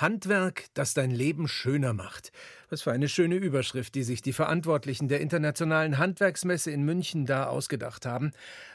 [0.00, 2.32] Handwerk, das dein Leben schöner macht.
[2.68, 7.46] Was für eine schöne Überschrift, die sich die Verantwortlichen der Internationalen Handwerksmesse in München da
[7.46, 8.32] ausgedacht haben.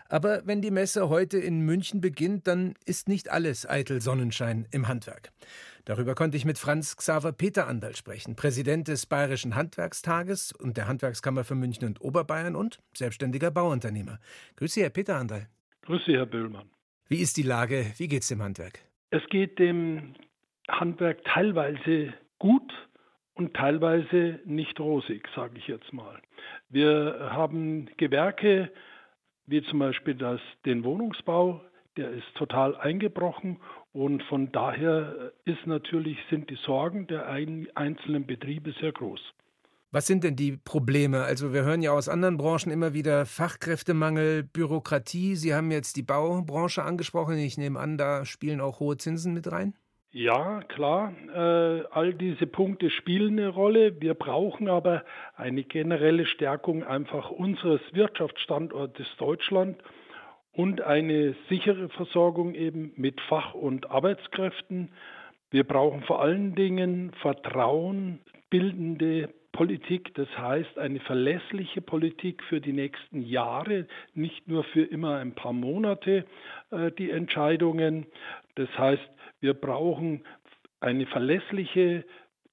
[0.10, 4.88] Aber wenn die Messe heute in München beginnt, dann ist nicht alles eitel Sonnenschein im
[4.88, 5.32] Handwerk.
[5.86, 10.88] Darüber konnte ich mit Franz Xaver Peter Andal sprechen, Präsident des Bayerischen Handwerkstages und der
[10.88, 14.20] Handwerkskammer für München und Oberbayern und selbstständiger Bauunternehmer.
[14.58, 15.48] Grüße, Herr Peter Andal.
[15.82, 16.70] Grüße, Herr Böhlmann.
[17.08, 17.94] Wie ist die Lage?
[17.98, 18.80] Wie geht es dem Handwerk?
[19.10, 20.14] Es geht dem
[20.70, 22.72] Handwerk teilweise gut
[23.34, 26.22] und teilweise nicht rosig, sage ich jetzt mal.
[26.70, 28.72] Wir haben Gewerke,
[29.46, 31.62] wie zum Beispiel das, den Wohnungsbau,
[31.98, 33.58] der ist total eingebrochen
[33.92, 39.22] und von daher ist natürlich, sind die Sorgen der einzelnen Betriebe sehr groß.
[39.94, 41.24] Was sind denn die Probleme?
[41.24, 45.36] Also wir hören ja aus anderen Branchen immer wieder Fachkräftemangel, Bürokratie.
[45.36, 47.38] Sie haben jetzt die Baubranche angesprochen.
[47.38, 49.74] Ich nehme an, da spielen auch hohe Zinsen mit rein.
[50.14, 54.02] Ja, klar, äh, all diese Punkte spielen eine Rolle.
[54.02, 55.06] Wir brauchen aber
[55.38, 59.82] eine generelle Stärkung einfach unseres Wirtschaftsstandortes Deutschland
[60.52, 64.92] und eine sichere Versorgung eben mit Fach- und Arbeitskräften.
[65.50, 68.20] Wir brauchen vor allen Dingen Vertrauen
[68.50, 75.18] bildende Politik, das heißt eine verlässliche Politik für die nächsten Jahre, nicht nur für immer
[75.18, 76.26] ein paar Monate
[76.72, 78.06] äh, die Entscheidungen.
[78.56, 79.10] Das heißt,
[79.40, 80.24] wir brauchen
[80.80, 82.06] eine verlässliche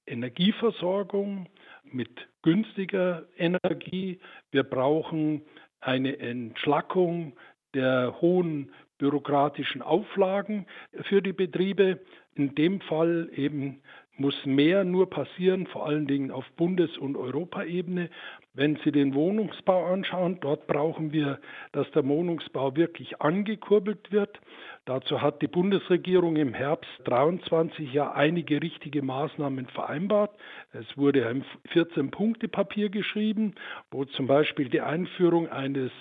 [0.05, 1.47] Energieversorgung
[1.83, 2.09] mit
[2.41, 4.19] günstiger Energie.
[4.51, 5.43] Wir brauchen
[5.79, 7.33] eine Entschlackung
[7.73, 10.65] der hohen bürokratischen Auflagen
[11.03, 11.99] für die Betriebe.
[12.35, 13.81] In dem Fall eben
[14.19, 18.09] muss mehr nur passieren, vor allen Dingen auf Bundes- und Europaebene.
[18.53, 21.39] Wenn Sie den Wohnungsbau anschauen, dort brauchen wir,
[21.71, 24.39] dass der Wohnungsbau wirklich angekurbelt wird.
[24.85, 30.31] Dazu hat die Bundesregierung im Herbst 23 ja einige richtige Maßnahmen vereinbart.
[30.73, 33.53] Es wurde ein 14-Punkte-Papier geschrieben,
[33.91, 35.91] wo zum Beispiel die Einführung eines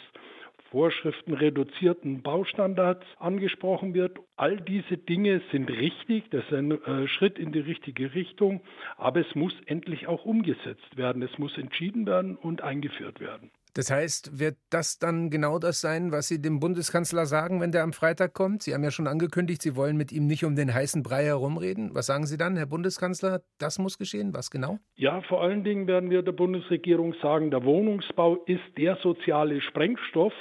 [0.70, 4.18] Vorschriften reduzierten Baustandards angesprochen wird.
[4.36, 8.60] All diese Dinge sind richtig, das ist ein äh, Schritt in die richtige Richtung,
[8.96, 11.22] aber es muss endlich auch umgesetzt werden.
[11.22, 13.50] Es muss entschieden werden und eingeführt werden.
[13.78, 17.84] Das heißt, wird das dann genau das sein, was Sie dem Bundeskanzler sagen, wenn der
[17.84, 18.64] am Freitag kommt?
[18.64, 21.94] Sie haben ja schon angekündigt, Sie wollen mit ihm nicht um den heißen Brei herumreden.
[21.94, 23.40] Was sagen Sie dann, Herr Bundeskanzler?
[23.58, 24.34] Das muss geschehen.
[24.34, 24.80] Was genau?
[24.96, 30.34] Ja, vor allen Dingen werden wir der Bundesregierung sagen, der Wohnungsbau ist der soziale Sprengstoff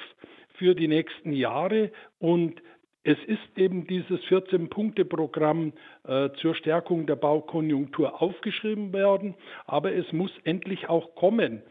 [0.57, 2.59] für die nächsten Jahre und
[3.03, 5.73] es ist eben dieses 14-Punkte-Programm
[6.05, 11.61] äh, zur Stärkung der Baukonjunktur aufgeschrieben werden, aber es muss endlich auch kommen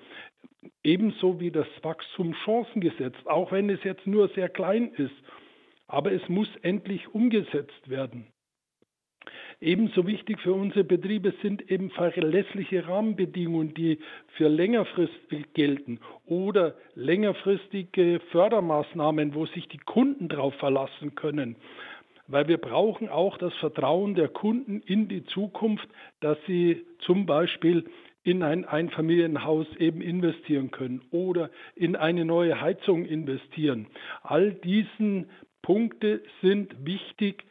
[0.82, 5.15] ebenso wie das Wachstumschancengesetz, auch wenn es jetzt nur sehr klein ist.
[5.88, 8.27] Aber es muss endlich umgesetzt werden.
[9.60, 13.99] Ebenso wichtig für unsere Betriebe sind eben verlässliche Rahmenbedingungen, die
[14.37, 21.56] für längerfristig gelten oder längerfristige Fördermaßnahmen, wo sich die Kunden darauf verlassen können.
[22.28, 25.88] Weil wir brauchen auch das Vertrauen der Kunden in die Zukunft,
[26.21, 27.84] dass sie zum Beispiel
[28.27, 33.87] in ein Einfamilienhaus eben investieren können oder in eine neue Heizung investieren.
[34.23, 35.31] All diesen
[35.63, 37.45] Punkte sind wichtig,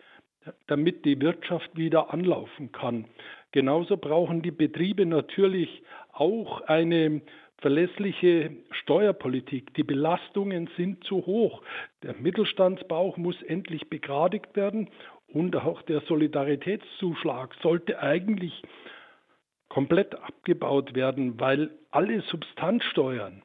[0.68, 3.06] damit die Wirtschaft wieder anlaufen kann.
[3.52, 5.82] Genauso brauchen die Betriebe natürlich
[6.12, 7.22] auch eine
[7.60, 9.74] verlässliche Steuerpolitik.
[9.76, 11.62] Die Belastungen sind zu hoch.
[12.04, 14.90] Der Mittelstandsbauch muss endlich begradigt werden
[15.30, 18.62] und auch der Solidaritätszuschlag sollte eigentlich
[19.70, 23.42] komplett abgebaut werden, weil alle Substanzsteuern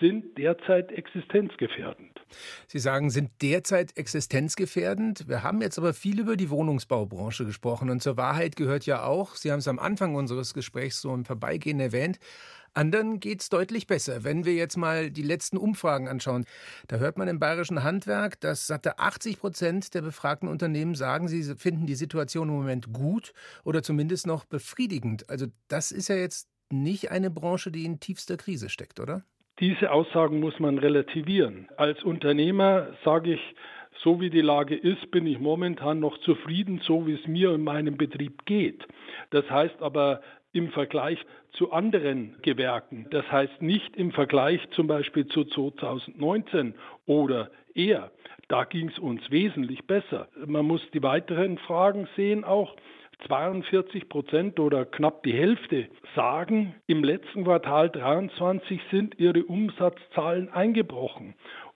[0.00, 2.20] sind derzeit existenzgefährdend.
[2.66, 5.28] Sie sagen, sind derzeit existenzgefährdend.
[5.28, 9.34] Wir haben jetzt aber viel über die Wohnungsbaubranche gesprochen und zur Wahrheit gehört ja auch,
[9.36, 12.18] Sie haben es am Anfang unseres Gesprächs so im Vorbeigehen erwähnt,
[12.74, 14.24] anderen geht es deutlich besser.
[14.24, 16.44] Wenn wir jetzt mal die letzten Umfragen anschauen,
[16.88, 21.42] da hört man im bayerischen Handwerk, dass satte 80 Prozent der befragten Unternehmen sagen, sie
[21.54, 23.32] finden die Situation im Moment gut
[23.64, 25.28] oder zumindest noch befriedigend.
[25.30, 29.24] Also das ist ja jetzt nicht eine Branche, die in tiefster Krise steckt, oder?
[29.60, 31.68] Diese Aussagen muss man relativieren.
[31.76, 33.40] Als Unternehmer sage ich,
[34.02, 37.62] so wie die Lage ist, bin ich momentan noch zufrieden, so wie es mir und
[37.62, 38.84] meinem Betrieb geht.
[39.30, 40.20] Das heißt aber
[40.54, 41.18] im Vergleich
[41.52, 43.06] zu anderen Gewerken.
[43.10, 46.74] Das heißt nicht im Vergleich zum Beispiel zu 2019
[47.06, 48.10] oder eher.
[48.48, 50.28] Da ging es uns wesentlich besser.
[50.46, 52.76] Man muss die weiteren Fragen sehen auch.
[53.26, 61.34] 42 Prozent oder knapp die Hälfte sagen, im letzten Quartal 23 sind ihre Umsatzzahlen eingebrochen.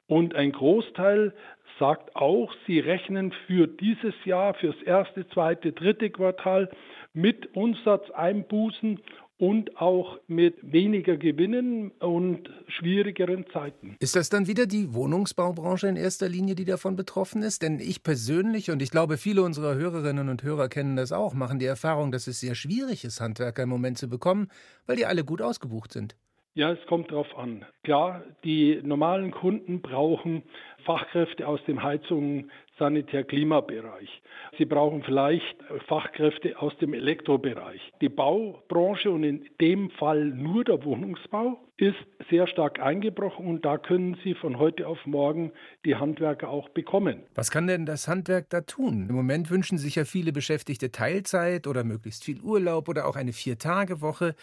[0.09, 1.33] Und ein Großteil
[1.79, 6.71] sagt auch, sie rechnen für dieses Jahr, fürs erste, zweite, dritte Quartal
[7.13, 9.01] mit Umsatzeinbußen
[9.39, 13.97] und auch mit weniger Gewinnen und schwierigeren Zeiten.
[14.01, 17.63] Ist das dann wieder die Wohnungsbaubranche in erster Linie, die davon betroffen ist?
[17.63, 21.61] Denn ich persönlich und ich glaube, viele unserer Hörerinnen und Hörer kennen das auch, machen
[21.61, 24.49] die Erfahrung, dass es sehr schwierig ist, Handwerker im Moment zu bekommen,
[24.87, 26.17] weil die alle gut ausgebucht sind.
[26.59, 27.65] Ja, es kommt darauf an.
[27.85, 30.43] Klar, die normalen Kunden brauchen
[30.85, 32.51] Fachkräfte aus dem Heizung,
[32.81, 34.09] Sanitär, Klimabereich.
[34.59, 35.57] Sie brauchen vielleicht
[35.87, 37.81] Fachkräfte aus dem Elektrobereich.
[38.01, 41.95] Die Baubranche und in dem Fall nur der Wohnungsbau ist
[42.29, 45.53] sehr stark eingebrochen und da können Sie von heute auf morgen
[45.85, 47.23] die Handwerker auch bekommen.
[47.37, 49.07] Was kann denn das Handwerk da tun?
[49.09, 53.33] Im Moment wünschen sich ja viele Beschäftigte Teilzeit oder möglichst viel Urlaub oder auch eine
[53.33, 54.35] Vier-Tage-Woche.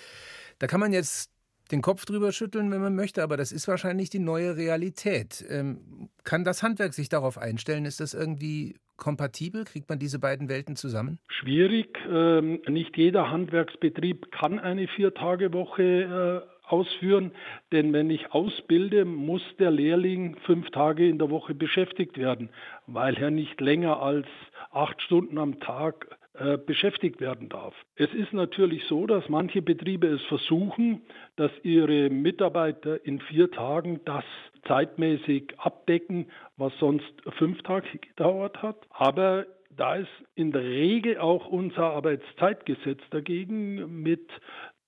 [0.60, 1.35] Da kann man jetzt
[1.72, 5.44] den Kopf drüber schütteln, wenn man möchte, aber das ist wahrscheinlich die neue Realität.
[5.50, 7.86] Ähm, kann das Handwerk sich darauf einstellen?
[7.86, 9.66] Ist das irgendwie kompatibel?
[9.66, 11.20] Kriegt man diese beiden Welten zusammen?
[11.28, 11.98] Schwierig.
[12.10, 17.32] Ähm, nicht jeder Handwerksbetrieb kann eine Vier-Tage-Woche äh, ausführen,
[17.72, 22.50] denn wenn ich ausbilde, muss der Lehrling fünf Tage in der Woche beschäftigt werden,
[22.88, 24.28] weil er nicht länger als
[24.72, 27.74] acht Stunden am Tag äh, beschäftigt werden darf.
[27.96, 31.02] Es ist natürlich so, dass manche Betriebe es versuchen,
[31.36, 34.24] dass ihre Mitarbeiter in vier Tagen das
[34.68, 36.28] zeitmäßig abdecken,
[36.58, 38.78] was sonst fünf Tage gedauert hat.
[38.90, 39.46] Aber
[39.76, 44.02] da ist in der Regel auch unser Arbeitszeitgesetz dagegen.
[44.02, 44.30] Mit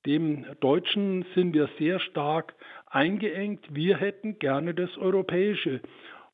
[0.05, 2.55] dem Deutschen sind wir sehr stark
[2.87, 3.65] eingeengt.
[3.69, 5.81] Wir hätten gerne das Europäische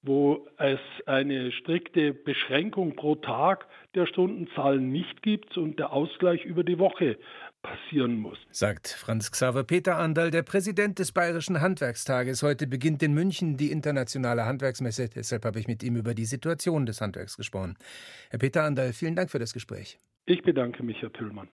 [0.04, 3.66] wo es eine strikte Beschränkung pro Tag
[3.96, 7.18] der Stundenzahlen nicht gibt und der Ausgleich über die Woche
[7.62, 8.38] passieren muss.
[8.52, 12.44] Sagt Franz Xaver Peter Andal, der Präsident des Bayerischen Handwerkstages.
[12.44, 15.10] Heute beginnt in München die internationale Handwerksmesse.
[15.10, 17.78] Deshalb habe ich mit ihm über die Situation des Handwerks gesprochen.
[18.30, 19.98] Herr Peter Andal, vielen Dank für das Gespräch.
[20.26, 21.48] Ich bedanke mich, Herr Tüllmann.